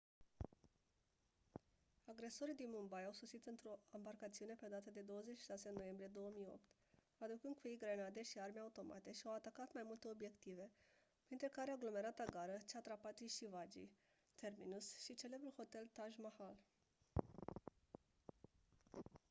[2.05, 6.59] agresorii din mumbai au sosit într-o ambarcațiune pe data de 26 noiembrie 2008
[7.17, 10.71] aducând cu ei grenade și arme automate și au atacat mai multe obiective
[11.25, 13.89] printre care aglomerata gară chhatrapati shivaji
[14.35, 16.55] terminus și celebrul hotel taj mahal